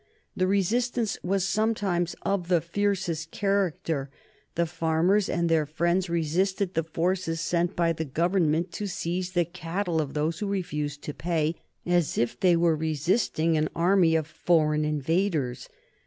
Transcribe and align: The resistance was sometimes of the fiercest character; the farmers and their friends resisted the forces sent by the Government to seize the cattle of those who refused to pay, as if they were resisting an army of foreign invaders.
The 0.35 0.47
resistance 0.47 1.19
was 1.21 1.47
sometimes 1.47 2.15
of 2.23 2.47
the 2.47 2.59
fiercest 2.59 3.29
character; 3.29 4.09
the 4.55 4.65
farmers 4.65 5.29
and 5.29 5.47
their 5.47 5.67
friends 5.67 6.09
resisted 6.09 6.73
the 6.73 6.81
forces 6.81 7.39
sent 7.39 7.75
by 7.75 7.93
the 7.93 8.03
Government 8.03 8.71
to 8.71 8.87
seize 8.87 9.33
the 9.33 9.45
cattle 9.45 10.01
of 10.01 10.15
those 10.15 10.39
who 10.39 10.47
refused 10.47 11.03
to 11.03 11.13
pay, 11.13 11.53
as 11.85 12.17
if 12.17 12.39
they 12.39 12.55
were 12.55 12.75
resisting 12.75 13.55
an 13.57 13.69
army 13.75 14.15
of 14.15 14.25
foreign 14.25 14.85
invaders. 14.85 15.69